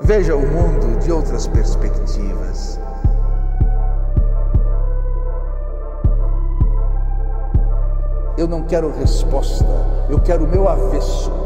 Veja 0.00 0.36
o 0.36 0.40
mundo 0.40 0.98
de 1.00 1.10
outras 1.10 1.46
perspectivas. 1.48 2.80
Eu 8.36 8.46
não 8.46 8.62
quero 8.62 8.92
resposta, 8.92 9.66
eu 10.08 10.20
quero 10.20 10.44
o 10.44 10.48
meu 10.48 10.68
avesso. 10.68 11.37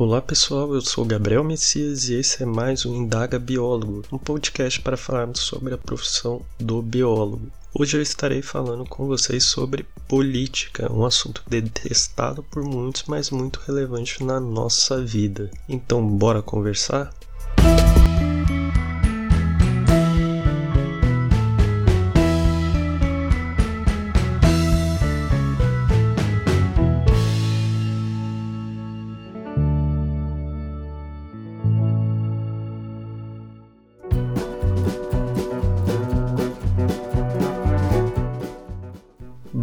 Olá 0.00 0.22
pessoal, 0.22 0.72
eu 0.72 0.80
sou 0.80 1.04
Gabriel 1.04 1.42
Messias 1.42 2.08
e 2.08 2.14
esse 2.14 2.40
é 2.44 2.46
mais 2.46 2.86
um 2.86 2.94
Indaga 2.94 3.36
Biólogo, 3.36 4.04
um 4.12 4.16
podcast 4.16 4.80
para 4.80 4.96
falarmos 4.96 5.40
sobre 5.40 5.74
a 5.74 5.76
profissão 5.76 6.40
do 6.56 6.80
biólogo. 6.80 7.50
Hoje 7.74 7.96
eu 7.96 8.00
estarei 8.00 8.40
falando 8.40 8.84
com 8.84 9.08
vocês 9.08 9.42
sobre 9.42 9.84
política, 10.06 10.90
um 10.92 11.04
assunto 11.04 11.42
detestado 11.48 12.44
por 12.44 12.62
muitos, 12.62 13.02
mas 13.08 13.30
muito 13.30 13.58
relevante 13.66 14.22
na 14.22 14.38
nossa 14.38 15.02
vida. 15.02 15.50
Então, 15.68 16.06
bora 16.06 16.42
conversar? 16.42 17.12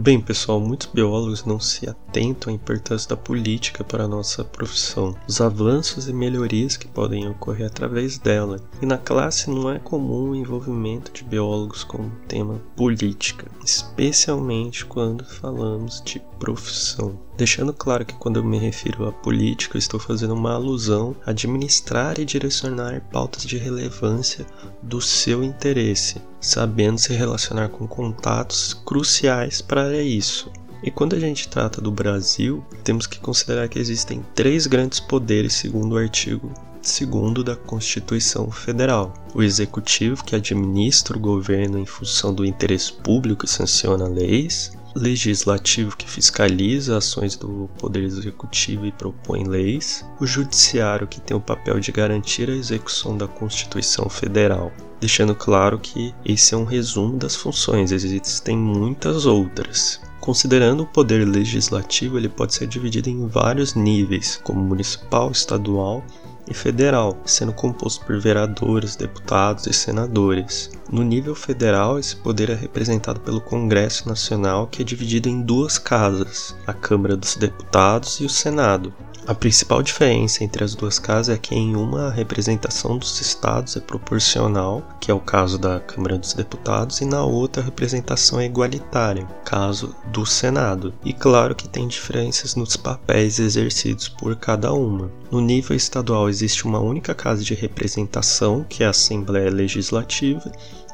Bem, 0.06 0.22
pessoal, 0.22 0.60
muitos 0.60 0.86
biólogos 0.94 1.46
não 1.46 1.60
se 1.60 1.90
atentam 1.90 2.54
à 2.54 2.56
importância 2.56 3.10
da 3.10 3.18
política 3.18 3.84
para 3.84 4.04
a 4.04 4.08
nossa 4.08 4.44
profissão, 4.44 5.16
os 5.28 5.42
avanços 5.42 6.08
e 6.08 6.14
melhorias 6.14 6.78
que 6.78 6.88
podem 6.88 7.28
ocorrer 7.28 7.66
através 7.66 8.20
dela. 8.20 8.60
E 8.80 8.86
na 8.86 9.00
classe 9.00 9.50
não 9.50 9.68
é 9.68 9.80
comum 9.80 10.30
o 10.30 10.36
envolvimento 10.36 11.12
de 11.12 11.24
biólogos 11.24 11.84
com 11.84 12.04
o 12.04 12.12
tema 12.28 12.62
política, 12.76 13.48
especialmente 13.64 14.86
quando 14.86 15.26
falamos 15.26 16.04
de 16.06 16.22
profissão. 16.38 17.20
Deixando 17.36 17.74
claro 17.74 18.06
que 18.06 18.14
quando 18.14 18.38
eu 18.38 18.44
me 18.44 18.60
refiro 18.60 19.08
à 19.08 19.12
política, 19.12 19.80
estou 19.80 20.00
fazendo 20.00 20.36
uma 20.36 20.54
alusão 20.54 21.16
a 21.26 21.32
administrar 21.32 22.20
e 22.20 22.26
direcionar 22.26 23.02
pautas 23.12 23.44
de 23.44 23.58
relevância 23.58 24.46
do 24.84 25.02
seu 25.02 25.44
interesse, 25.44 26.22
sabendo 26.46 27.00
se 27.00 27.14
relacionar 27.14 27.70
com 27.70 27.88
contatos 27.88 28.74
cruciais 28.74 29.62
para 29.62 30.02
isso. 30.02 30.52
E 30.84 30.92
quando 30.92 31.16
a 31.16 31.20
gente 31.20 31.48
trata 31.48 31.82
do 31.82 31.92
Brasil, 31.92 32.64
temos 32.84 33.08
que 33.08 33.20
considerar 33.20 33.68
que 33.68 33.80
existem 33.80 34.24
três 34.36 34.68
grandes 34.68 35.00
poderes, 35.00 35.54
segundo 35.54 35.94
o 35.94 35.98
artigo 35.98 36.52
segundo 36.88 37.44
da 37.44 37.56
Constituição 37.56 38.52
Federal. 38.52 39.14
O 39.34 39.42
executivo, 39.42 40.24
que 40.24 40.36
administra 40.36 41.18
o 41.18 41.20
governo 41.20 41.80
em 41.80 41.86
função 41.86 42.34
do 42.34 42.46
interesse 42.46 42.94
público 42.94 43.46
e 43.46 43.50
sanciona 43.50 44.08
leis, 44.08 44.78
legislativo 44.96 45.98
que 45.98 46.10
fiscaliza 46.10 46.98
ações 46.98 47.36
do 47.36 47.70
poder 47.78 48.04
executivo 48.04 48.86
e 48.86 48.92
propõe 48.92 49.44
leis, 49.44 50.06
o 50.20 50.26
judiciário 50.26 51.08
que 51.08 51.20
tem 51.20 51.36
o 51.36 51.42
papel 51.42 51.80
de 51.80 51.92
garantir 51.92 52.50
a 52.50 52.56
execução 52.56 53.18
da 53.18 53.28
Constituição 53.28 54.08
Federal. 54.08 54.72
Deixando 55.00 55.36
claro 55.36 55.78
que 55.78 56.16
esse 56.26 56.54
é 56.54 56.58
um 56.58 56.64
resumo 56.64 57.18
das 57.18 57.36
funções, 57.36 57.92
existem 57.92 58.58
muitas 58.58 59.26
outras. 59.26 60.00
Considerando 60.22 60.84
o 60.84 60.88
poder 60.88 61.28
legislativo, 61.28 62.18
ele 62.18 62.30
pode 62.30 62.56
ser 62.56 62.66
dividido 62.66 63.10
em 63.10 63.28
vários 63.28 63.76
níveis, 63.76 64.40
como 64.44 64.64
municipal, 64.64 65.30
estadual 65.30 66.04
e 66.48 66.54
federal, 66.54 67.18
sendo 67.26 67.54
composto 67.54 68.06
por 68.06 68.20
vereadores, 68.20 68.96
deputados 68.96 69.68
e 69.68 69.74
senadores. 69.74 70.70
No 70.92 71.04
nível 71.04 71.36
federal, 71.36 71.98
esse 71.98 72.16
poder 72.16 72.50
é 72.50 72.56
representado 72.56 73.20
pelo 73.20 73.42
Congresso 73.42 74.08
Nacional, 74.08 74.68
que 74.68 74.82
é 74.82 74.86
dividido 74.86 75.28
em 75.28 75.42
duas 75.42 75.78
casas, 75.78 76.56
a 76.66 76.74
Câmara 76.74 77.18
dos 77.18 77.36
Deputados 77.36 78.20
e 78.20 78.26
o 78.26 78.30
Senado. 78.30 78.94
A 79.28 79.34
principal 79.34 79.82
diferença 79.82 80.44
entre 80.44 80.64
as 80.64 80.76
duas 80.76 81.00
casas 81.00 81.36
é 81.36 81.40
que 81.40 81.56
em 81.56 81.76
uma 81.76 82.10
a 82.10 82.12
representação 82.12 82.96
dos 82.96 83.20
estados 83.20 83.76
é 83.76 83.80
proporcional, 83.80 84.88
que 85.02 85.10
é 85.10 85.14
o 85.16 85.20
caso 85.20 85.58
da 85.58 85.80
Câmara 85.80 86.16
dos 86.16 86.34
Deputados, 86.34 87.02
e 87.02 87.06
na 87.06 87.24
outra 87.24 87.64
a 87.64 87.66
representação 87.66 88.40
é 88.40 88.46
igualitária, 88.46 89.26
caso 89.44 89.96
do 90.12 90.28
Senado. 90.28 90.94
E 91.04 91.12
claro 91.12 91.56
que 91.56 91.68
tem 91.68 91.88
diferenças 91.88 92.54
nos 92.54 92.78
papéis 92.78 93.40
exercidos 93.40 94.08
por 94.08 94.36
cada 94.36 94.72
uma. 94.74 95.10
No 95.36 95.42
nível 95.42 95.76
estadual 95.76 96.30
existe 96.30 96.64
uma 96.64 96.80
única 96.80 97.14
casa 97.14 97.44
de 97.44 97.54
representação, 97.54 98.64
que 98.64 98.84
é 98.84 98.88
a 98.88 98.92
Assembleia 98.92 99.52
Legislativa, 99.52 100.50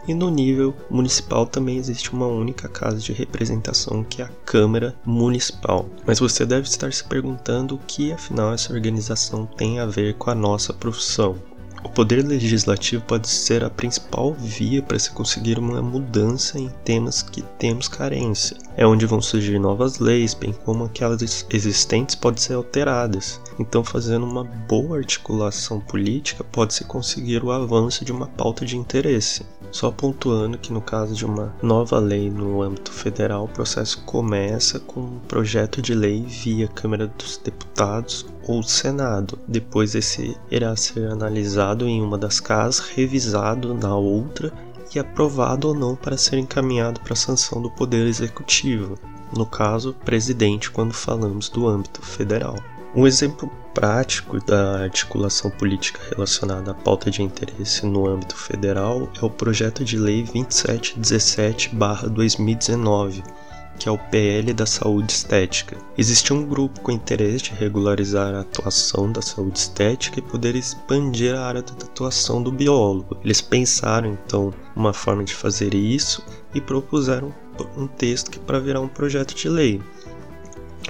e 0.07 0.15
no 0.15 0.31
nível 0.31 0.75
municipal 0.89 1.45
também 1.45 1.77
existe 1.77 2.11
uma 2.11 2.25
única 2.25 2.67
casa 2.67 2.97
de 2.97 3.13
representação 3.13 4.03
que 4.03 4.19
é 4.19 4.25
a 4.25 4.31
Câmara 4.43 4.95
Municipal. 5.05 5.87
Mas 6.07 6.17
você 6.17 6.43
deve 6.43 6.67
estar 6.67 6.91
se 6.91 7.03
perguntando 7.03 7.75
o 7.75 7.79
que 7.85 8.11
afinal 8.11 8.51
essa 8.51 8.73
organização 8.73 9.45
tem 9.45 9.79
a 9.79 9.85
ver 9.85 10.15
com 10.15 10.31
a 10.31 10.35
nossa 10.35 10.73
profissão. 10.73 11.35
O 11.83 11.89
poder 11.89 12.25
legislativo 12.25 13.03
pode 13.03 13.27
ser 13.27 13.63
a 13.63 13.69
principal 13.69 14.33
via 14.33 14.83
para 14.83 14.99
se 14.99 15.11
conseguir 15.11 15.57
uma 15.57 15.81
mudança 15.81 16.59
em 16.59 16.69
temas 16.85 17.23
que 17.23 17.41
temos 17.57 17.87
carência. 17.87 18.55
É 18.77 18.85
onde 18.85 19.05
vão 19.05 19.21
surgir 19.21 19.57
novas 19.57 19.97
leis, 19.97 20.33
bem 20.33 20.53
como 20.53 20.85
aquelas 20.85 21.45
existentes 21.49 22.15
podem 22.15 22.41
ser 22.41 22.53
alteradas. 22.53 23.41
Então, 23.59 23.83
fazendo 23.83 24.25
uma 24.25 24.43
boa 24.43 24.97
articulação 24.97 25.79
política, 25.79 26.43
pode-se 26.43 26.83
conseguir 26.85 27.43
o 27.43 27.51
avanço 27.51 28.05
de 28.05 28.11
uma 28.11 28.27
pauta 28.27 28.63
de 28.63 28.77
interesse. 28.77 29.43
Só 29.71 29.89
pontuando 29.89 30.57
que 30.57 30.73
no 30.73 30.81
caso 30.81 31.15
de 31.15 31.25
uma 31.25 31.55
nova 31.63 31.97
lei 31.97 32.29
no 32.29 32.61
âmbito 32.61 32.91
federal, 32.91 33.45
o 33.45 33.49
processo 33.49 34.03
começa 34.03 34.79
com 34.79 34.99
um 34.99 35.19
projeto 35.27 35.81
de 35.81 35.93
lei 35.93 36.21
via 36.21 36.67
Câmara 36.67 37.07
dos 37.07 37.37
Deputados 37.37 38.25
ou 38.51 38.63
Senado. 38.63 39.39
Depois 39.47 39.95
esse 39.95 40.37
irá 40.49 40.75
ser 40.75 41.09
analisado 41.09 41.87
em 41.87 42.01
uma 42.01 42.17
das 42.17 42.39
casas, 42.39 42.79
revisado 42.79 43.73
na 43.73 43.95
outra 43.95 44.51
e 44.93 44.99
aprovado 44.99 45.69
ou 45.69 45.73
não 45.73 45.95
para 45.95 46.17
ser 46.17 46.37
encaminhado 46.37 46.99
para 46.99 47.13
a 47.13 47.15
sanção 47.15 47.61
do 47.61 47.71
Poder 47.71 48.05
Executivo, 48.05 48.99
no 49.35 49.45
caso, 49.45 49.95
presidente, 50.05 50.69
quando 50.69 50.93
falamos 50.93 51.49
do 51.49 51.67
âmbito 51.67 52.01
federal. 52.01 52.55
Um 52.93 53.07
exemplo 53.07 53.49
prático 53.73 54.37
da 54.45 54.83
articulação 54.83 55.49
política 55.49 56.01
relacionada 56.09 56.71
à 56.71 56.73
pauta 56.73 57.09
de 57.09 57.23
interesse 57.23 57.85
no 57.85 58.05
âmbito 58.05 58.35
federal 58.35 59.07
é 59.21 59.25
o 59.25 59.29
projeto 59.29 59.85
de 59.85 59.97
lei 59.97 60.25
2717/2019, 60.25 63.23
que 63.79 63.89
é 63.89 63.91
o 63.91 63.97
PL 63.97 64.53
da 64.53 64.65
saúde 64.65 65.11
estética. 65.11 65.77
Existe 65.97 66.33
um 66.33 66.45
grupo 66.45 66.81
com 66.81 66.91
interesse 66.91 67.45
de 67.45 67.51
regularizar 67.51 68.35
a 68.35 68.41
atuação 68.41 69.11
da 69.11 69.21
saúde 69.21 69.59
estética 69.59 70.19
e 70.19 70.21
poder 70.21 70.55
expandir 70.55 71.35
a 71.35 71.45
área 71.45 71.61
da 71.61 71.73
atuação 71.73 72.41
do 72.41 72.51
biólogo. 72.51 73.17
Eles 73.23 73.41
pensaram 73.41 74.11
então 74.11 74.53
uma 74.75 74.93
forma 74.93 75.23
de 75.23 75.33
fazer 75.33 75.73
isso 75.73 76.23
e 76.53 76.61
propuseram 76.61 77.33
um 77.77 77.87
texto 77.87 78.31
que 78.31 78.39
para 78.39 78.59
virar 78.59 78.81
um 78.81 78.87
projeto 78.87 79.35
de 79.35 79.49
lei. 79.49 79.81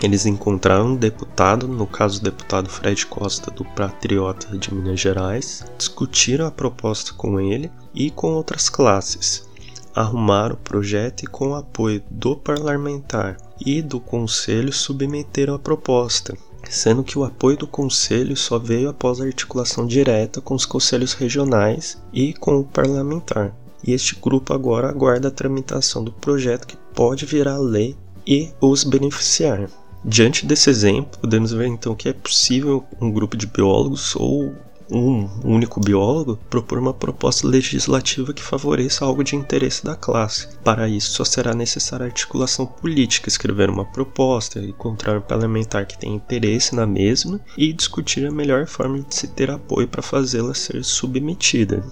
Eles 0.02 0.26
encontraram 0.26 0.88
um 0.88 0.96
deputado, 0.96 1.68
no 1.68 1.86
caso 1.86 2.20
o 2.20 2.24
deputado 2.24 2.70
Fred 2.70 3.06
Costa 3.06 3.52
do 3.52 3.64
Patriota 3.64 4.58
de 4.58 4.74
Minas 4.74 5.00
Gerais, 5.00 5.64
discutiram 5.78 6.48
a 6.48 6.52
proposta 6.52 7.14
com 7.14 7.40
ele 7.40 7.72
e 7.94 8.10
com 8.10 8.32
outras 8.32 8.68
classes, 8.68 9.48
arrumaram 9.96 10.56
o 10.56 10.58
projeto 10.58 11.24
e 11.24 11.28
com 11.28 11.50
o 11.50 11.56
apoio 11.56 12.02
do 12.10 12.36
parlamentar 12.36 13.38
e 13.66 13.82
do 13.82 14.00
conselho 14.00 14.72
submeteram 14.72 15.54
a 15.54 15.60
proposta, 15.60 16.36
sendo 16.70 17.04
que 17.04 17.18
o 17.18 17.24
apoio 17.24 17.58
do 17.58 17.68
conselho 17.68 18.36
só 18.36 18.58
veio 18.58 18.90
após 18.90 19.20
a 19.20 19.26
articulação 19.26 19.86
direta 19.86 20.42
com 20.42 20.56
os 20.56 20.66
conselhos 20.66 21.14
regionais 21.14 22.02
e 22.14 22.34
com 22.34 22.60
o 22.60 22.64
parlamentar. 22.64 23.56
E 23.84 23.94
este 23.94 24.16
grupo 24.16 24.54
agora 24.54 24.90
aguarda 24.90 25.28
a 25.28 25.32
tramitação 25.32 26.04
do 26.04 26.12
projeto 26.12 26.68
que 26.68 26.78
pode 26.94 27.26
virar 27.26 27.58
lei 27.58 27.96
e 28.26 28.52
os 28.62 28.84
beneficiar. 28.84 29.68
Diante 30.04 30.46
desse 30.46 30.70
exemplo, 30.70 31.20
podemos 31.20 31.52
ver 31.52 31.68
então 31.68 31.96
que 31.96 32.10
é 32.10 32.14
possível 32.14 32.84
um 33.00 33.12
grupo 33.12 33.38
de 33.38 33.46
biólogos 33.46 34.16
ou 34.16 34.54
um 34.92 35.30
único 35.44 35.80
biólogo 35.80 36.38
propor 36.50 36.78
uma 36.78 36.94
proposta 36.94 37.48
legislativa 37.48 38.34
que 38.34 38.44
favoreça 38.44 39.06
algo 39.06 39.24
de 39.24 39.36
interesse 39.36 39.84
da 39.84 39.96
classe. 39.96 40.48
Para 40.64 40.88
isso, 40.88 41.12
só 41.12 41.24
será 41.24 41.54
necessária 41.54 42.06
articulação 42.06 42.66
política, 42.66 43.30
escrever 43.30 43.70
uma 43.70 43.86
proposta, 43.86 44.60
encontrar 44.60 45.18
um 45.18 45.22
parlamentar 45.22 45.86
que 45.86 45.98
tenha 45.98 46.16
interesse 46.16 46.76
na 46.76 46.86
mesma 46.86 47.40
e 47.58 47.72
discutir 47.72 48.26
a 48.26 48.32
melhor 48.32 48.68
forma 48.68 49.00
de 49.00 49.16
se 49.16 49.28
ter 49.28 49.50
apoio 49.50 49.88
para 49.88 50.02
fazê-la 50.02 50.54
ser 50.54 50.84
submetida. 50.84 51.84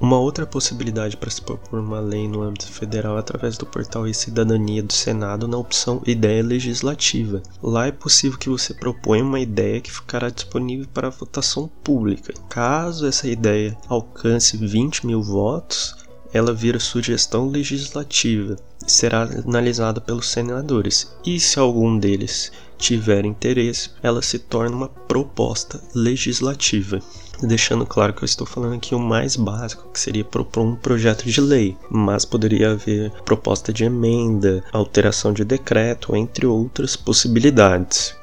Uma 0.00 0.16
outra 0.16 0.46
possibilidade 0.46 1.16
para 1.16 1.28
se 1.28 1.42
propor 1.42 1.80
uma 1.80 1.98
lei 1.98 2.28
no 2.28 2.42
âmbito 2.42 2.70
federal 2.70 3.16
é 3.16 3.20
através 3.20 3.58
do 3.58 3.66
portal 3.66 4.06
e-Cidadania 4.06 4.80
do 4.80 4.92
Senado 4.92 5.48
na 5.48 5.58
opção 5.58 6.00
Ideia 6.06 6.40
Legislativa. 6.40 7.42
Lá 7.60 7.88
é 7.88 7.90
possível 7.90 8.38
que 8.38 8.48
você 8.48 8.72
proponha 8.72 9.24
uma 9.24 9.40
ideia 9.40 9.80
que 9.80 9.90
ficará 9.90 10.30
disponível 10.30 10.86
para 10.94 11.10
votação 11.10 11.68
pública. 11.82 12.32
Caso 12.48 13.06
essa 13.08 13.26
ideia 13.26 13.76
alcance 13.88 14.56
20 14.56 15.04
mil 15.04 15.20
votos, 15.20 15.96
ela 16.32 16.54
vira 16.54 16.78
sugestão 16.78 17.48
legislativa 17.48 18.54
e 18.86 18.92
será 18.92 19.22
analisada 19.22 20.00
pelos 20.00 20.28
senadores. 20.28 21.12
E 21.26 21.40
se 21.40 21.58
algum 21.58 21.98
deles 21.98 22.52
tiver 22.78 23.24
interesse, 23.24 23.90
ela 24.00 24.22
se 24.22 24.38
torna 24.38 24.76
uma 24.76 24.88
proposta 24.88 25.82
legislativa 25.92 27.00
deixando 27.42 27.86
claro 27.86 28.12
que 28.12 28.22
eu 28.22 28.26
estou 28.26 28.46
falando 28.46 28.74
aqui 28.74 28.94
o 28.94 28.98
mais 28.98 29.36
básico, 29.36 29.88
que 29.92 30.00
seria 30.00 30.24
propor 30.24 30.62
um 30.62 30.74
projeto 30.74 31.24
de 31.24 31.40
lei, 31.40 31.76
mas 31.90 32.24
poderia 32.24 32.72
haver 32.72 33.10
proposta 33.24 33.72
de 33.72 33.84
emenda, 33.84 34.62
alteração 34.72 35.32
de 35.32 35.44
decreto, 35.44 36.16
entre 36.16 36.46
outras 36.46 36.96
possibilidades. 36.96 38.16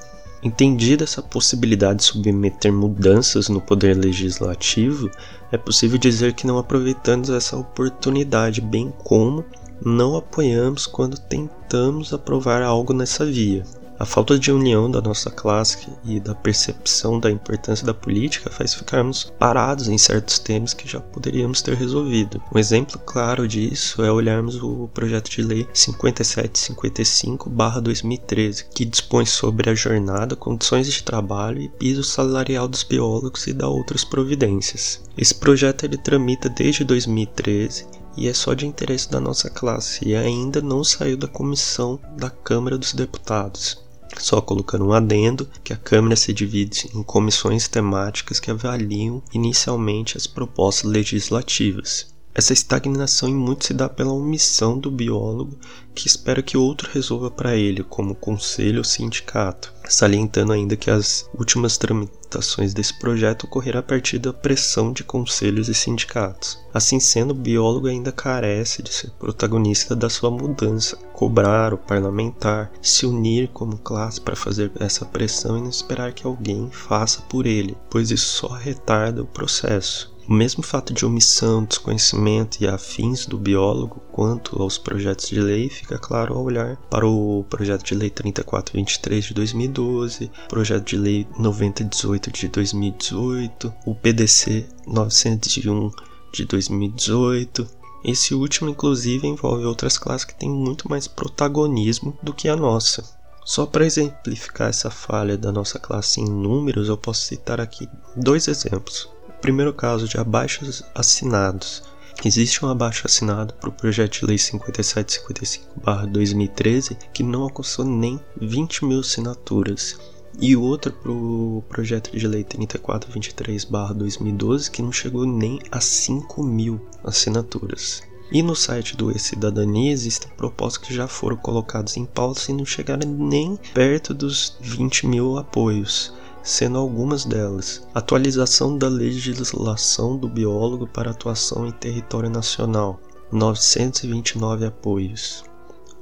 Entendida 0.43 1.03
essa 1.03 1.23
possibilidade 1.23 1.99
de 1.99 2.05
submeter 2.05 2.71
mudanças 2.71 3.49
no 3.49 3.59
poder 3.59 3.95
legislativo, 3.97 5.09
é 5.51 5.57
possível 5.57 5.97
dizer 5.97 6.33
que 6.33 6.45
não 6.45 6.59
aproveitamos 6.59 7.29
essa 7.29 7.57
oportunidade, 7.57 8.61
bem 8.61 8.93
como 9.03 9.43
não 9.83 10.15
apoiamos 10.15 10.85
quando 10.85 11.17
tentamos 11.17 12.13
aprovar 12.13 12.61
algo 12.61 12.93
nessa 12.93 13.25
via. 13.25 13.63
A 13.97 14.03
falta 14.03 14.37
de 14.37 14.51
união 14.51 14.91
da 14.91 14.99
nossa 14.99 15.31
classe 15.31 15.87
e 16.03 16.19
da 16.19 16.35
percepção 16.35 17.17
da 17.17 17.31
importância 17.31 17.85
da 17.85 17.93
política 17.93 18.49
faz 18.49 18.73
ficarmos 18.73 19.31
parados 19.39 19.87
em 19.87 19.97
certos 19.97 20.37
temas 20.37 20.73
que 20.73 20.85
já 20.85 20.99
poderíamos 20.99 21.61
ter 21.61 21.75
resolvido. 21.75 22.43
Um 22.53 22.59
exemplo 22.59 22.99
claro 22.99 23.47
disso 23.47 24.03
é 24.03 24.11
olharmos 24.11 24.61
o 24.61 24.89
projeto 24.93 25.29
de 25.29 25.41
lei 25.41 25.65
5755/2013, 25.73 28.65
que 28.75 28.83
dispõe 28.83 29.25
sobre 29.25 29.69
a 29.69 29.75
jornada, 29.75 30.35
condições 30.35 30.91
de 30.91 31.01
trabalho 31.01 31.61
e 31.61 31.69
piso 31.69 32.03
salarial 32.03 32.67
dos 32.67 32.83
biólogos 32.83 33.47
e 33.47 33.53
da 33.53 33.69
outras 33.69 34.03
providências. 34.03 35.01
Esse 35.17 35.35
projeto 35.35 35.85
ele 35.85 35.97
tramita 35.97 36.49
desde 36.49 36.83
2013 36.83 37.87
e 38.17 38.27
é 38.27 38.33
só 38.33 38.53
de 38.53 38.65
interesse 38.65 39.09
da 39.09 39.21
nossa 39.21 39.49
classe 39.49 40.05
e 40.05 40.13
ainda 40.15 40.61
não 40.61 40.83
saiu 40.83 41.15
da 41.15 41.27
comissão 41.27 41.97
da 42.17 42.29
Câmara 42.29 42.77
dos 42.77 42.93
Deputados. 42.93 43.84
Só 44.25 44.41
colocando 44.41 44.87
um 44.87 44.91
adendo 44.91 45.47
que 45.63 45.71
a 45.71 45.77
Câmara 45.77 46.15
se 46.15 46.33
divide 46.33 46.89
em 46.95 47.03
comissões 47.03 47.67
temáticas 47.67 48.39
que 48.39 48.49
avaliam 48.49 49.21
inicialmente 49.31 50.17
as 50.17 50.25
propostas 50.25 50.89
legislativas. 50.89 52.14
Essa 52.37 52.51
estagnação 52.51 53.29
em 53.29 53.33
muito 53.33 53.65
se 53.65 53.73
dá 53.73 53.87
pela 53.87 54.11
omissão 54.11 54.77
do 54.77 54.91
biólogo 54.91 55.57
que 55.95 56.05
espera 56.05 56.43
que 56.43 56.57
outro 56.57 56.89
resolva 56.91 57.31
para 57.31 57.55
ele, 57.55 57.81
como 57.81 58.13
conselho 58.13 58.79
ou 58.79 58.83
sindicato, 58.83 59.73
salientando 59.87 60.51
ainda 60.51 60.75
que 60.75 60.91
as 60.91 61.29
últimas 61.33 61.77
tramitações 61.77 62.73
desse 62.73 62.99
projeto 62.99 63.45
ocorreram 63.45 63.79
a 63.79 63.83
partir 63.83 64.19
da 64.19 64.33
pressão 64.33 64.91
de 64.91 65.01
conselhos 65.01 65.69
e 65.69 65.73
sindicatos. 65.73 66.59
Assim 66.73 66.99
sendo, 66.99 67.31
o 67.31 67.33
biólogo 67.33 67.87
ainda 67.87 68.11
carece 68.11 68.83
de 68.83 68.93
ser 68.93 69.11
protagonista 69.11 69.95
da 69.95 70.09
sua 70.09 70.29
mudança, 70.29 70.97
cobrar 71.13 71.73
o 71.73 71.77
parlamentar, 71.77 72.69
se 72.81 73.05
unir 73.05 73.47
como 73.53 73.77
classe 73.77 74.19
para 74.19 74.35
fazer 74.35 74.73
essa 74.77 75.05
pressão 75.05 75.57
e 75.57 75.61
não 75.61 75.69
esperar 75.69 76.11
que 76.11 76.27
alguém 76.27 76.69
faça 76.69 77.21
por 77.21 77.45
ele, 77.45 77.77
pois 77.89 78.11
isso 78.11 78.27
só 78.27 78.49
retarda 78.49 79.23
o 79.23 79.25
processo. 79.25 80.13
O 80.27 80.33
mesmo 80.33 80.63
fato 80.63 80.91
de 80.91 81.05
omissão, 81.05 81.63
desconhecimento 81.63 82.57
e 82.59 82.67
afins 82.67 83.27
do 83.27 83.37
biólogo 83.37 84.01
quanto 84.11 84.59
aos 84.59 84.75
projetos 84.75 85.29
de 85.29 85.39
lei 85.39 85.69
fica 85.69 85.99
claro 85.99 86.33
ao 86.33 86.43
olhar 86.43 86.77
para 86.89 87.05
o 87.05 87.45
projeto 87.47 87.83
de 87.83 87.93
lei 87.93 88.09
3423 88.09 89.23
de 89.23 89.33
2012, 89.35 90.31
projeto 90.49 90.83
de 90.83 90.97
lei 90.97 91.27
9018 91.37 92.31
de 92.31 92.47
2018, 92.47 93.73
o 93.85 93.93
PDC 93.93 94.67
901 94.87 95.91
de 96.33 96.45
2018. 96.45 97.67
Esse 98.03 98.33
último, 98.33 98.71
inclusive, 98.71 99.27
envolve 99.27 99.65
outras 99.65 99.99
classes 99.99 100.25
que 100.25 100.33
têm 100.33 100.49
muito 100.49 100.89
mais 100.89 101.07
protagonismo 101.07 102.17
do 102.23 102.33
que 102.33 102.49
a 102.49 102.55
nossa. 102.55 103.03
Só 103.45 103.67
para 103.67 103.85
exemplificar 103.85 104.69
essa 104.69 104.89
falha 104.89 105.37
da 105.37 105.51
nossa 105.51 105.77
classe 105.77 106.19
em 106.19 106.25
números, 106.25 106.89
eu 106.89 106.97
posso 106.97 107.27
citar 107.27 107.61
aqui 107.61 107.87
dois 108.15 108.47
exemplos 108.47 109.13
primeiro 109.45 109.71
caso 109.71 110.07
de 110.07 110.17
abaixos 110.17 110.81
assinados. 110.95 111.83
Existe 112.25 112.65
um 112.65 112.67
abaixo 112.67 113.03
assinado 113.05 113.53
para 113.53 113.69
o 113.69 113.71
projeto 113.71 114.21
de 114.21 114.25
lei 114.25 114.37
5755-2013 114.37 116.97
que 117.13 117.21
não 117.21 117.43
alcançou 117.43 117.85
nem 117.85 118.19
20 118.41 118.85
mil 118.85 119.01
assinaturas, 119.01 119.99
e 120.41 120.55
outro 120.55 120.91
para 120.91 121.11
o 121.11 121.63
projeto 121.69 122.09
de 122.17 122.27
lei 122.27 122.43
3423-2012 122.43 124.71
que 124.71 124.81
não 124.81 124.91
chegou 124.91 125.27
nem 125.27 125.61
a 125.71 125.79
5 125.79 126.43
mil 126.43 126.83
assinaturas. 127.03 128.01
E 128.31 128.41
no 128.41 128.55
site 128.55 128.97
do 128.97 129.11
E-Cidadania 129.11 129.91
existem 129.91 130.31
propostas 130.35 130.87
que 130.87 130.91
já 130.91 131.07
foram 131.07 131.37
colocadas 131.37 131.97
em 131.97 132.05
pauta 132.05 132.41
e 132.49 132.53
não 132.53 132.65
chegaram 132.65 133.07
nem 133.07 133.59
perto 133.75 134.11
dos 134.11 134.57
20 134.59 135.05
mil 135.05 135.37
apoios 135.37 136.11
sendo 136.45 136.77
algumas 136.77 137.25
delas 137.25 137.85
atualização 137.91 138.77
da 138.77 138.87
legislação 138.87 140.15
do 140.15 140.29
biólogo 140.29 140.85
para 140.85 141.09
atuação 141.09 141.65
em 141.65 141.71
território 141.71 142.29
nacional, 142.29 143.01
929 143.31 144.67
apoios. 144.67 145.43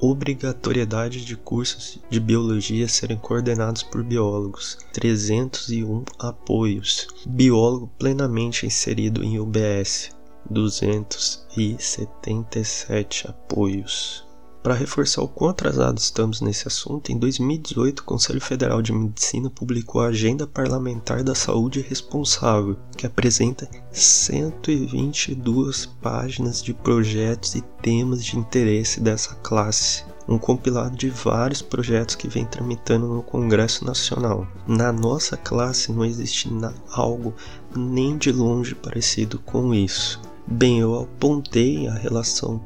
Obrigatoriedade 0.02 1.24
de 1.24 1.38
cursos 1.38 1.98
de 2.10 2.20
biologia 2.20 2.90
serem 2.90 3.18
coordenados 3.18 3.84
por 3.84 4.04
biólogos, 4.04 4.78
301 4.92 6.04
apoios. 6.20 7.08
Biólogo 7.26 7.90
plenamente 7.98 8.66
inserido 8.66 9.24
em 9.24 9.40
UBS, 9.40 10.10
277 10.50 13.30
apoios. 13.30 14.26
Para 14.64 14.74
reforçar 14.76 15.22
o 15.22 15.28
quão 15.28 15.50
atrasados 15.50 16.06
estamos 16.06 16.40
nesse 16.40 16.70
assunto, 16.70 17.12
em 17.12 17.20
2018 17.20 18.00
o 18.00 18.04
Conselho 18.06 18.40
Federal 18.40 18.82
de 18.82 18.94
Medicina 18.94 19.50
publicou 19.50 20.00
a 20.00 20.08
Agenda 20.08 20.48
Parlamentar 20.48 21.22
da 21.22 21.36
Saúde 21.36 21.82
Responsável, 21.82 22.78
que 22.96 23.06
apresenta 23.06 23.70
122 23.92 25.86
páginas 26.02 26.64
de 26.64 26.74
projetos 26.74 27.56
e 27.56 27.62
temas 27.82 28.24
de 28.24 28.40
interesse 28.40 29.02
dessa 29.02 29.36
classe 29.36 30.06
um 30.26 30.38
compilado 30.38 30.96
de 30.96 31.10
vários 31.10 31.62
projetos 31.62 32.16
que 32.16 32.30
vem 32.30 32.46
tramitando 32.46 33.06
no 33.08 33.22
Congresso 33.22 33.84
Nacional. 33.84 34.48
Na 34.66 34.94
nossa 34.94 35.36
classe 35.36 35.92
não 35.92 36.06
existe 36.06 36.50
algo 36.94 37.34
nem 37.76 38.18
de 38.18 38.32
longe 38.32 38.74
parecido 38.74 39.38
com 39.40 39.74
isso. 39.74 40.22
Bem, 40.48 40.80
eu 40.80 41.02
apontei 41.02 41.88
a 41.88 41.94
relação 41.94 42.62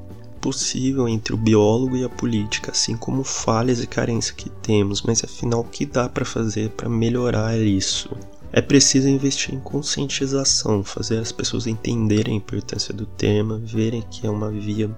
possível 0.47 1.09
entre 1.09 1.33
o 1.33 1.37
biólogo 1.37 1.97
e 1.97 2.05
a 2.05 2.09
política, 2.09 2.71
assim 2.71 2.95
como 2.95 3.21
falhas 3.21 3.83
e 3.83 3.85
carências 3.85 4.33
que 4.33 4.49
temos, 4.49 5.01
mas 5.01 5.21
afinal 5.21 5.59
o 5.59 5.65
que 5.65 5.85
dá 5.85 6.07
para 6.07 6.23
fazer 6.23 6.69
para 6.69 6.87
melhorar 6.87 7.59
isso? 7.59 8.15
É 8.53 8.61
preciso 8.61 9.09
investir 9.09 9.53
em 9.53 9.59
conscientização, 9.59 10.85
fazer 10.85 11.17
as 11.17 11.33
pessoas 11.33 11.67
entenderem 11.67 12.35
a 12.35 12.37
importância 12.37 12.93
do 12.93 13.05
tema, 13.05 13.59
verem 13.61 14.01
que 14.09 14.25
é 14.25 14.29
uma 14.29 14.49
via 14.49 14.89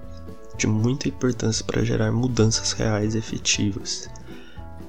de 0.56 0.68
muita 0.68 1.08
importância 1.08 1.64
para 1.64 1.84
gerar 1.84 2.12
mudanças 2.12 2.70
reais 2.70 3.16
e 3.16 3.18
efetivas. 3.18 4.08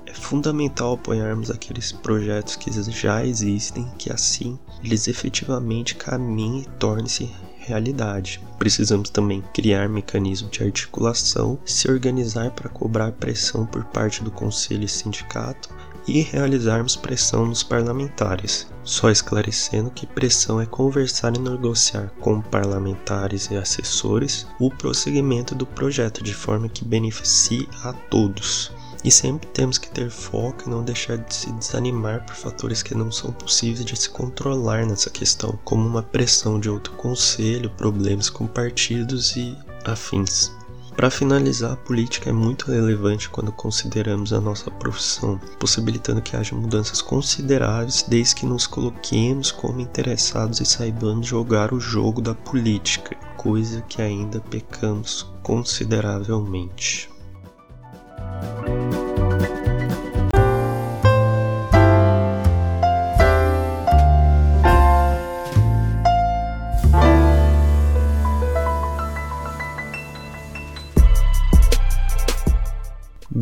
É 0.06 0.14
fundamental 0.14 0.94
apoiarmos 0.94 1.50
aqueles 1.50 1.92
projetos 1.92 2.56
que 2.56 2.72
já 2.92 3.26
existem, 3.26 3.90
que 3.98 4.14
assim 4.14 4.60
eles 4.84 5.08
efetivamente 5.08 5.96
caminhem 5.96 6.62
e 6.62 6.70
tornem-se 6.78 7.32
realidade. 7.62 8.42
Precisamos 8.58 9.10
também 9.10 9.44
criar 9.54 9.88
mecanismos 9.88 10.52
de 10.52 10.64
articulação, 10.64 11.58
se 11.66 11.90
organizar 11.90 12.52
para 12.52 12.70
cobrar 12.70 13.12
pressão 13.14 13.66
por 13.66 13.86
parte 13.86 14.24
do 14.24 14.32
conselho 14.32 14.84
e 14.84 14.90
sindicato 14.90 15.70
e 16.08 16.22
realizarmos 16.22 16.96
pressão 16.96 17.46
nos 17.46 17.64
parlamentares. 17.64 18.68
Só 18.84 19.12
esclarecendo 19.12 19.92
que 19.92 20.08
pressão 20.08 20.60
é 20.60 20.66
conversar 20.66 21.36
e 21.36 21.40
negociar 21.40 22.12
com 22.20 22.42
parlamentares 22.42 23.50
e 23.52 23.56
assessores 23.56 24.48
o 24.60 24.70
prosseguimento 24.72 25.54
do 25.54 25.66
projeto 25.66 26.24
de 26.24 26.34
forma 26.34 26.68
que 26.68 26.84
beneficie 26.84 27.70
a 27.84 27.94
todos. 27.94 28.72
E 29.04 29.10
sempre 29.10 29.48
temos 29.48 29.78
que 29.78 29.90
ter 29.90 30.12
foco 30.12 30.64
e 30.66 30.70
não 30.70 30.84
deixar 30.84 31.18
de 31.18 31.34
se 31.34 31.52
desanimar 31.54 32.24
por 32.26 32.36
fatores 32.36 32.84
que 32.84 32.94
não 32.94 33.12
são 33.12 33.32
possíveis 33.32 33.84
de 33.84 33.96
se 33.96 34.10
controlar 34.10 34.86
nessa 34.86 35.10
questão, 35.10 35.58
como 35.64 35.88
uma 35.88 36.04
pressão 36.04 36.60
de 36.60 36.70
outro 36.70 36.94
conselho, 36.94 37.70
problemas 37.72 38.30
com 38.30 38.46
partidos 38.46 39.36
e 39.36 39.58
afins. 39.86 40.52
Para 40.96 41.10
finalizar, 41.10 41.72
a 41.72 41.78
política 41.78 42.30
é 42.30 42.34
muito 42.34 42.70
relevante 42.70 43.30
quando 43.30 43.52
consideramos 43.52 44.34
a 44.34 44.42
nossa 44.42 44.70
profissão, 44.70 45.40
possibilitando 45.58 46.22
que 46.22 46.36
haja 46.36 46.56
mudanças 46.56 47.02
consideráveis 47.02 48.04
desde 48.08 48.36
que 48.36 48.46
nos 48.46 48.68
coloquemos 48.68 49.52
como 49.52 49.80
interessados 49.80 50.60
e 50.60 50.66
saibamos 50.66 51.26
jogar 51.26 51.74
o 51.74 51.80
jogo 51.80 52.22
da 52.22 52.36
política, 52.36 53.16
coisa 53.38 53.82
que 53.82 54.02
ainda 54.02 54.42
pecamos 54.42 55.26
consideravelmente. 55.42 57.11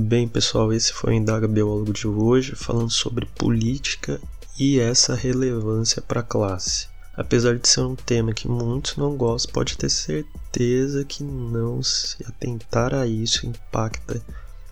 Bem, 0.09 0.27
pessoal, 0.27 0.73
esse 0.73 0.91
foi 0.91 1.13
o 1.13 1.15
Indaga 1.15 1.47
Biólogo 1.47 1.93
de 1.93 2.07
hoje, 2.07 2.55
falando 2.55 2.89
sobre 2.89 3.27
política 3.27 4.19
e 4.57 4.79
essa 4.79 5.13
relevância 5.13 6.01
para 6.01 6.21
a 6.21 6.23
classe. 6.23 6.87
Apesar 7.15 7.59
de 7.59 7.67
ser 7.67 7.81
um 7.81 7.95
tema 7.95 8.33
que 8.33 8.47
muitos 8.47 8.97
não 8.97 9.15
gostam, 9.15 9.53
pode 9.53 9.77
ter 9.77 9.87
certeza 9.87 11.05
que 11.05 11.23
não 11.23 11.83
se 11.83 12.25
atentar 12.25 12.91
a 12.95 13.05
isso 13.05 13.45
impacta 13.45 14.19